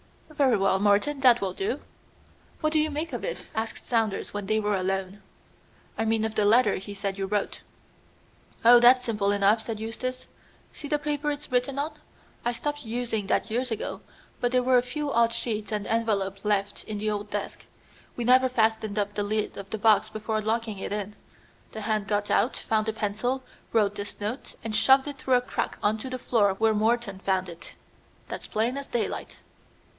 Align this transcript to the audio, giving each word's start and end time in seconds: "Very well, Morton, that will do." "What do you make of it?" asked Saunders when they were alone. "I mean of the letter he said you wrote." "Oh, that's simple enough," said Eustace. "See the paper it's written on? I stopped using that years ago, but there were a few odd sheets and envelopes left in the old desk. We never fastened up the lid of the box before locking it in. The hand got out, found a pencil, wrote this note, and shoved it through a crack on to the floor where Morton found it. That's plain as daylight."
"Very 0.31 0.57
well, 0.57 0.79
Morton, 0.79 1.19
that 1.19 1.39
will 1.41 1.53
do." 1.53 1.81
"What 2.61 2.73
do 2.73 2.79
you 2.79 2.89
make 2.89 3.13
of 3.13 3.23
it?" 3.23 3.45
asked 3.53 3.85
Saunders 3.85 4.33
when 4.33 4.47
they 4.47 4.59
were 4.59 4.73
alone. 4.73 5.21
"I 5.95 6.05
mean 6.05 6.25
of 6.25 6.33
the 6.33 6.45
letter 6.45 6.77
he 6.77 6.95
said 6.95 7.19
you 7.19 7.27
wrote." 7.27 7.61
"Oh, 8.65 8.79
that's 8.79 9.03
simple 9.03 9.31
enough," 9.31 9.61
said 9.61 9.79
Eustace. 9.79 10.25
"See 10.73 10.87
the 10.87 10.97
paper 10.97 11.29
it's 11.29 11.51
written 11.51 11.77
on? 11.77 11.91
I 12.43 12.53
stopped 12.53 12.83
using 12.83 13.27
that 13.27 13.51
years 13.51 13.69
ago, 13.69 14.01
but 14.39 14.51
there 14.51 14.63
were 14.63 14.79
a 14.79 14.81
few 14.81 15.11
odd 15.11 15.31
sheets 15.31 15.71
and 15.71 15.85
envelopes 15.85 16.43
left 16.43 16.83
in 16.85 16.97
the 16.97 17.11
old 17.11 17.29
desk. 17.29 17.63
We 18.15 18.23
never 18.23 18.49
fastened 18.49 18.97
up 18.97 19.13
the 19.13 19.21
lid 19.21 19.55
of 19.55 19.69
the 19.69 19.77
box 19.77 20.09
before 20.09 20.41
locking 20.41 20.79
it 20.79 20.91
in. 20.91 21.15
The 21.73 21.81
hand 21.81 22.07
got 22.07 22.31
out, 22.31 22.57
found 22.57 22.89
a 22.89 22.93
pencil, 22.93 23.43
wrote 23.71 23.93
this 23.93 24.19
note, 24.19 24.55
and 24.63 24.75
shoved 24.75 25.07
it 25.07 25.19
through 25.19 25.35
a 25.35 25.41
crack 25.41 25.77
on 25.83 25.99
to 25.99 26.09
the 26.09 26.17
floor 26.17 26.55
where 26.55 26.73
Morton 26.73 27.19
found 27.19 27.47
it. 27.47 27.73
That's 28.29 28.47
plain 28.47 28.77
as 28.77 28.87
daylight." 28.87 29.41